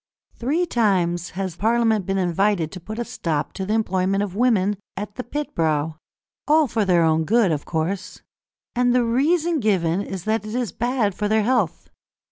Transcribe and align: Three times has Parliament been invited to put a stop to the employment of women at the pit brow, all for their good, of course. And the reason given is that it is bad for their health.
Three 0.33 0.65
times 0.65 1.29
has 1.37 1.55
Parliament 1.55 2.07
been 2.07 2.17
invited 2.17 2.71
to 2.71 2.79
put 2.79 2.97
a 2.97 3.05
stop 3.05 3.53
to 3.53 3.67
the 3.67 3.75
employment 3.75 4.23
of 4.23 4.35
women 4.35 4.77
at 4.97 5.13
the 5.13 5.23
pit 5.23 5.53
brow, 5.53 5.97
all 6.47 6.65
for 6.65 6.85
their 6.85 7.15
good, 7.19 7.51
of 7.51 7.65
course. 7.65 8.23
And 8.75 8.95
the 8.95 9.05
reason 9.05 9.59
given 9.59 10.01
is 10.01 10.23
that 10.23 10.43
it 10.43 10.55
is 10.55 10.71
bad 10.71 11.13
for 11.13 11.27
their 11.27 11.43
health. 11.43 11.91